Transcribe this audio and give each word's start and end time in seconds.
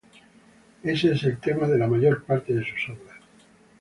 Ese 0.81 1.11
es 1.11 1.23
el 1.25 1.37
tema 1.37 1.67
de 1.67 1.77
la 1.77 1.85
mayor 1.87 2.23
parte 2.23 2.55
de 2.55 2.63
sus 2.65 2.89
obras. 2.97 3.19